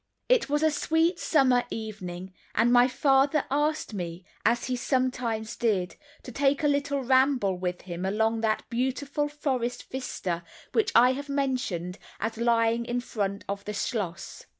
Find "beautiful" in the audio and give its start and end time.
8.71-9.27